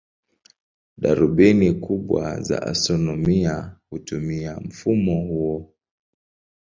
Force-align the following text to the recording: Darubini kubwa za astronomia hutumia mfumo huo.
Darubini 0.97 1.73
kubwa 1.73 2.41
za 2.41 2.61
astronomia 2.61 3.75
hutumia 3.89 4.55
mfumo 4.59 5.21
huo. 5.21 5.73